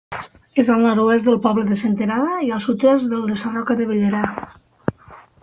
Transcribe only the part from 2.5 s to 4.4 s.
al sud-est del de Sarroca de Bellera.